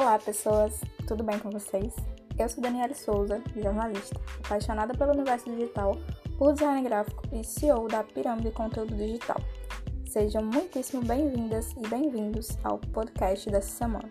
Olá, 0.00 0.16
pessoas, 0.16 0.80
tudo 1.08 1.24
bem 1.24 1.40
com 1.40 1.50
vocês? 1.50 1.92
Eu 2.38 2.48
sou 2.48 2.62
Daniela 2.62 2.94
Souza, 2.94 3.42
jornalista, 3.56 4.14
apaixonada 4.44 4.94
pelo 4.96 5.10
universo 5.10 5.50
digital, 5.50 5.96
por 6.38 6.52
design 6.52 6.82
gráfico 6.88 7.24
e 7.32 7.42
CEO 7.42 7.88
da 7.88 8.04
Pirâmide 8.04 8.52
Conteúdo 8.52 8.94
Digital. 8.94 9.36
Sejam 10.06 10.44
muitíssimo 10.44 11.02
bem-vindas 11.02 11.72
e 11.72 11.88
bem-vindos 11.88 12.56
ao 12.62 12.78
podcast 12.78 13.50
dessa 13.50 13.70
semana. 13.70 14.08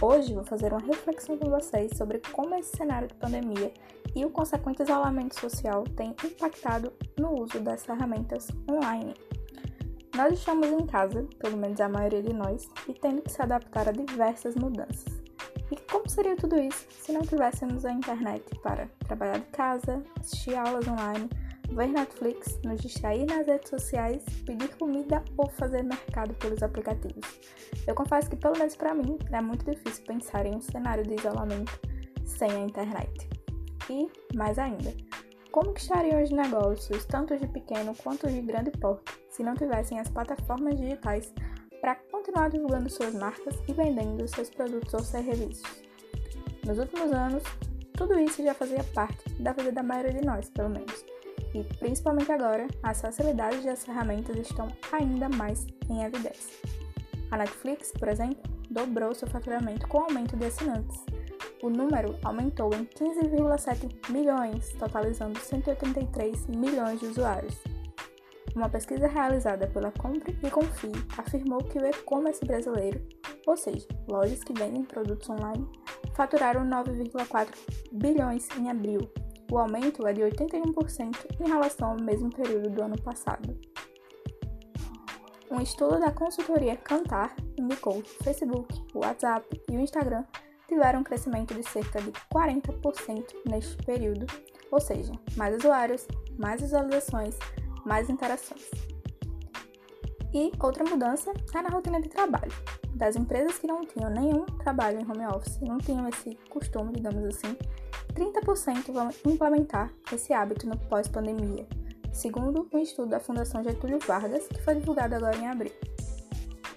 Hoje 0.00 0.32
vou 0.32 0.44
fazer 0.44 0.72
uma 0.72 0.80
reflexão 0.80 1.36
com 1.36 1.50
vocês 1.50 1.92
sobre 1.94 2.22
como 2.32 2.54
esse 2.54 2.74
cenário 2.74 3.08
de 3.08 3.14
pandemia 3.14 3.70
e 4.16 4.24
o 4.24 4.30
consequente 4.30 4.82
isolamento 4.82 5.38
social 5.38 5.84
tem 5.94 6.16
impactado 6.24 6.90
no 7.18 7.38
uso 7.38 7.60
das 7.60 7.84
ferramentas 7.84 8.48
online. 8.66 9.12
Nós 10.14 10.34
estamos 10.34 10.66
em 10.66 10.86
casa, 10.86 11.26
pelo 11.38 11.56
menos 11.56 11.80
a 11.80 11.88
maioria 11.88 12.22
de 12.22 12.34
nós, 12.34 12.68
e 12.86 12.92
tendo 12.92 13.22
que 13.22 13.32
se 13.32 13.40
adaptar 13.40 13.88
a 13.88 13.92
diversas 13.92 14.54
mudanças. 14.54 15.22
E 15.70 15.76
como 15.90 16.06
seria 16.06 16.36
tudo 16.36 16.58
isso 16.58 16.86
se 16.90 17.12
não 17.12 17.22
tivéssemos 17.22 17.86
a 17.86 17.92
internet 17.92 18.44
para 18.62 18.88
trabalhar 19.06 19.38
de 19.38 19.46
casa, 19.46 20.02
assistir 20.20 20.54
aulas 20.54 20.86
online, 20.86 21.30
ver 21.70 21.88
Netflix, 21.88 22.60
nos 22.62 22.82
distrair 22.82 23.24
nas 23.24 23.46
redes 23.46 23.70
sociais, 23.70 24.22
pedir 24.44 24.68
comida 24.76 25.24
ou 25.38 25.48
fazer 25.48 25.82
mercado 25.82 26.34
pelos 26.34 26.62
aplicativos? 26.62 27.40
Eu 27.86 27.94
confesso 27.94 28.28
que, 28.28 28.36
pelo 28.36 28.58
menos 28.58 28.76
para 28.76 28.92
mim, 28.92 29.18
é 29.32 29.40
muito 29.40 29.64
difícil 29.64 30.04
pensar 30.04 30.44
em 30.44 30.54
um 30.54 30.60
cenário 30.60 31.04
de 31.04 31.14
isolamento 31.14 31.80
sem 32.26 32.50
a 32.50 32.58
internet. 32.58 33.30
E, 33.88 34.10
mais 34.36 34.58
ainda, 34.58 34.92
como 35.52 35.74
estariam 35.76 36.22
os 36.22 36.30
negócios, 36.30 37.04
tanto 37.04 37.36
de 37.36 37.46
pequeno 37.46 37.94
quanto 37.94 38.26
de 38.26 38.40
grande 38.40 38.70
porte, 38.70 39.12
se 39.28 39.42
não 39.42 39.54
tivessem 39.54 40.00
as 40.00 40.08
plataformas 40.08 40.80
digitais 40.80 41.32
para 41.78 41.94
continuar 42.10 42.48
divulgando 42.48 42.88
suas 42.88 43.14
marcas 43.14 43.54
e 43.68 43.72
vendendo 43.74 44.26
seus 44.26 44.48
produtos 44.48 44.94
ou 44.94 45.00
serviços? 45.00 45.62
Nos 46.66 46.78
últimos 46.78 47.12
anos, 47.12 47.42
tudo 47.92 48.18
isso 48.18 48.42
já 48.42 48.54
fazia 48.54 48.82
parte 48.94 49.28
da 49.34 49.52
vida 49.52 49.70
da 49.70 49.82
maioria 49.82 50.14
de 50.14 50.26
nós, 50.26 50.48
pelo 50.48 50.70
menos. 50.70 51.04
E 51.54 51.62
principalmente 51.76 52.32
agora, 52.32 52.66
as 52.82 53.02
facilidades 53.02 53.62
das 53.62 53.84
ferramentas 53.84 54.36
estão 54.36 54.68
ainda 54.90 55.28
mais 55.28 55.66
em 55.90 56.02
evidência. 56.02 56.56
A 57.30 57.36
Netflix, 57.36 57.92
por 57.92 58.08
exemplo, 58.08 58.42
dobrou 58.70 59.14
seu 59.14 59.28
faturamento 59.28 59.86
com 59.86 59.98
o 59.98 60.04
aumento 60.04 60.34
de 60.34 60.46
assinantes 60.46 61.04
o 61.62 61.70
número 61.70 62.18
aumentou 62.24 62.70
em 62.74 62.84
15,7 62.84 64.10
milhões, 64.10 64.72
totalizando 64.72 65.38
183 65.38 66.48
milhões 66.48 66.98
de 66.98 67.06
usuários. 67.06 67.56
Uma 68.54 68.68
pesquisa 68.68 69.06
realizada 69.06 69.66
pela 69.68 69.92
Compre 69.92 70.36
e 70.42 70.50
Confie 70.50 70.92
afirmou 71.16 71.58
que 71.64 71.78
o 71.78 71.86
e-commerce 71.86 72.44
brasileiro, 72.44 73.00
ou 73.46 73.56
seja, 73.56 73.86
lojas 74.08 74.42
que 74.44 74.52
vendem 74.52 74.84
produtos 74.84 75.30
online, 75.30 75.66
faturaram 76.14 76.66
9,4 76.68 77.48
bilhões 77.92 78.48
em 78.58 78.68
abril. 78.68 79.08
O 79.50 79.58
aumento 79.58 80.06
é 80.06 80.12
de 80.12 80.22
81% 80.22 81.40
em 81.40 81.48
relação 81.48 81.90
ao 81.90 82.00
mesmo 82.00 82.28
período 82.30 82.70
do 82.70 82.82
ano 82.82 83.00
passado. 83.00 83.56
Um 85.50 85.60
estudo 85.60 86.00
da 86.00 86.10
consultoria 86.10 86.76
Cantar 86.76 87.36
indicou 87.58 88.02
que 88.02 88.24
Facebook, 88.24 88.74
o 88.94 89.00
WhatsApp 89.00 89.62
e 89.70 89.76
o 89.76 89.80
Instagram 89.80 90.24
tiveram 90.72 91.00
um 91.00 91.04
crescimento 91.04 91.54
de 91.54 91.62
cerca 91.68 92.00
de 92.00 92.10
40% 92.34 93.24
neste 93.46 93.76
período, 93.84 94.26
ou 94.70 94.80
seja, 94.80 95.12
mais 95.36 95.56
usuários, 95.56 96.06
mais 96.38 96.62
visualizações, 96.62 97.36
mais 97.84 98.08
interações. 98.08 98.70
E 100.32 100.50
outra 100.58 100.82
mudança 100.82 101.30
é 101.54 101.62
na 101.62 101.68
rotina 101.68 102.00
de 102.00 102.08
trabalho. 102.08 102.52
Das 102.94 103.16
empresas 103.16 103.58
que 103.58 103.66
não 103.66 103.84
tinham 103.84 104.08
nenhum 104.08 104.46
trabalho 104.46 104.98
em 104.98 105.04
home 105.04 105.26
office, 105.26 105.60
não 105.60 105.76
tinham 105.76 106.08
esse 106.08 106.34
costume, 106.48 106.94
digamos 106.94 107.22
assim, 107.24 107.54
30% 108.14 108.92
vão 108.92 109.10
implementar 109.26 109.92
esse 110.10 110.32
hábito 110.32 110.66
no 110.66 110.78
pós-pandemia, 110.88 111.66
segundo 112.12 112.66
um 112.72 112.78
estudo 112.78 113.10
da 113.10 113.20
Fundação 113.20 113.62
Getúlio 113.62 113.98
Vargas, 113.98 114.46
que 114.46 114.62
foi 114.62 114.76
divulgado 114.76 115.14
agora 115.14 115.36
em 115.36 115.48
abril. 115.48 115.72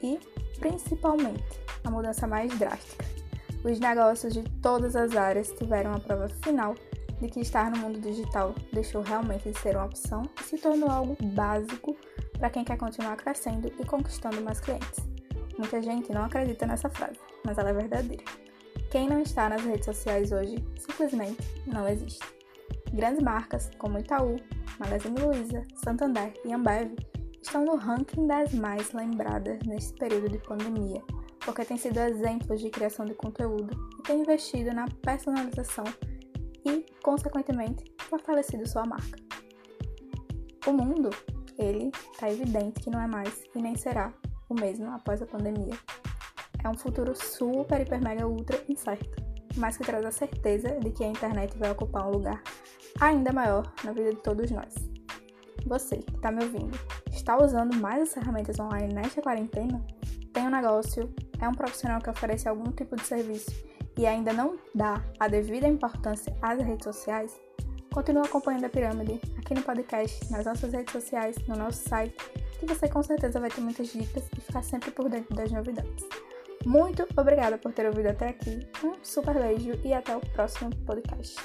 E, 0.04 0.20
principalmente, 0.60 1.62
a 1.86 1.90
mudança 1.90 2.28
mais 2.28 2.58
drástica, 2.58 3.06
os 3.66 3.80
negócios 3.80 4.32
de 4.32 4.44
todas 4.62 4.96
as 4.96 5.16
áreas 5.16 5.52
tiveram 5.52 5.94
a 5.94 6.00
prova 6.00 6.30
final 6.30 6.76
de 7.20 7.28
que 7.30 7.40
estar 7.40 7.72
no 7.72 7.78
mundo 7.78 8.00
digital 8.00 8.54
deixou 8.72 9.02
realmente 9.02 9.52
de 9.52 9.60
ser 9.60 9.76
uma 9.76 9.86
opção 9.86 10.22
e 10.40 10.44
se 10.44 10.58
tornou 10.58 10.90
algo 10.90 11.18
básico 11.34 11.96
para 12.38 12.52
quem 12.52 12.64
quer 12.64 12.78
continuar 12.78 13.16
crescendo 13.16 13.72
e 13.80 13.86
conquistando 13.86 14.40
mais 14.42 14.60
clientes. 14.60 15.00
Muita 15.58 15.82
gente 15.82 16.12
não 16.12 16.26
acredita 16.26 16.68
nessa 16.68 16.90
frase, 16.90 17.20
mas 17.44 17.58
ela 17.58 17.70
é 17.70 17.74
verdadeira. 17.74 18.24
Quem 18.92 19.10
não 19.10 19.22
está 19.22 19.50
nas 19.50 19.64
redes 19.64 19.86
sociais 19.86 20.32
hoje 20.32 20.64
simplesmente 20.78 21.42
não 21.66 21.88
existe. 21.88 22.24
Grandes 22.94 23.24
marcas 23.24 23.72
como 23.80 23.98
Itaú, 23.98 24.36
Magazine 24.78 25.20
Luiza, 25.20 25.64
Santander 25.84 26.34
e 26.46 26.54
Ambev 26.54 26.96
estão 27.42 27.66
no 27.66 27.78
ranking 27.78 28.28
das 28.28 28.54
mais 28.54 28.92
lembradas 28.92 29.58
neste 29.66 29.94
período 29.94 30.30
de 30.30 30.38
pandemia 30.40 31.02
porque 31.46 31.64
tem 31.64 31.78
sido 31.78 32.00
exemplos 32.00 32.60
de 32.60 32.70
criação 32.70 33.06
de 33.06 33.14
conteúdo 33.14 33.70
e 34.00 34.02
tem 34.02 34.22
investido 34.22 34.74
na 34.74 34.88
personalização 35.04 35.86
e, 36.66 36.84
consequentemente, 37.04 37.86
fortalecido 38.10 38.68
sua 38.68 38.84
marca. 38.84 39.20
O 40.66 40.74
mundo, 40.74 41.12
ele 41.58 41.92
está 42.12 42.30
evidente 42.30 42.82
que 42.82 42.90
não 42.90 43.00
é 43.00 43.08
mais 43.08 43.44
e 43.56 43.62
nem 43.62 43.76
será 43.76 44.12
o 44.50 44.56
mesmo 44.56 44.90
após 44.90 45.22
a 45.22 45.28
pandemia. 45.28 45.78
É 46.64 46.68
um 46.68 46.76
futuro 46.76 47.16
super, 47.16 47.80
hiper, 47.80 48.02
mega, 48.02 48.28
ultra 48.28 48.60
incerto, 48.68 49.24
mas 49.56 49.78
que 49.78 49.84
traz 49.84 50.04
a 50.04 50.12
certeza 50.12 50.80
de 50.80 50.90
que 50.90 51.04
a 51.04 51.08
internet 51.08 51.56
vai 51.60 51.70
ocupar 51.70 52.08
um 52.08 52.12
lugar 52.12 52.42
ainda 53.00 53.32
maior 53.32 53.72
na 53.84 53.92
vida 53.92 54.10
de 54.10 54.22
todos 54.22 54.50
nós. 54.50 54.74
Você 55.68 55.98
que 55.98 56.16
está 56.16 56.32
me 56.32 56.44
ouvindo, 56.44 56.78
está 57.12 57.38
usando 57.38 57.76
mais 57.76 58.02
as 58.02 58.14
ferramentas 58.14 58.60
online 58.60 58.94
nesta 58.94 59.22
quarentena? 59.22 59.86
Tem 60.34 60.44
um 60.44 60.50
negócio 60.50 61.14
é 61.40 61.48
um 61.48 61.54
profissional 61.54 62.02
que 62.02 62.10
oferece 62.10 62.48
algum 62.48 62.72
tipo 62.72 62.96
de 62.96 63.04
serviço 63.04 63.52
e 63.98 64.06
ainda 64.06 64.34
não 64.34 64.58
dá 64.74 65.02
a 65.20 65.28
devida 65.28 65.68
importância 65.68 66.36
às 66.42 66.60
redes 66.60 66.84
sociais, 66.84 67.40
continue 67.94 68.26
acompanhando 68.26 68.66
a 68.66 68.70
Pirâmide 68.70 69.22
aqui 69.38 69.54
no 69.54 69.62
podcast, 69.62 70.32
nas 70.32 70.46
nossas 70.46 70.74
redes 70.74 70.92
sociais, 70.92 71.38
no 71.48 71.56
nosso 71.56 71.88
site, 71.88 72.16
que 72.60 72.66
você 72.66 72.88
com 72.90 73.02
certeza 73.02 73.40
vai 73.40 73.50
ter 73.50 73.62
muitas 73.62 73.88
dicas 73.88 74.24
e 74.38 74.42
ficar 74.42 74.64
sempre 74.64 74.92
por 74.92 75.10
dentro 75.10 75.34
das 75.36 75.52
novidades. 75.52 76.06
Muito 76.66 77.08
obrigada 77.16 77.58
por 77.58 77.72
ter 77.72 77.86
ouvido 77.86 78.08
até 78.08 78.30
aqui, 78.30 78.68
um 78.84 78.96
super 79.04 79.36
beijo 79.36 79.80
e 79.84 79.94
até 79.94 80.16
o 80.16 80.20
próximo 80.20 80.76
podcast. 80.86 81.36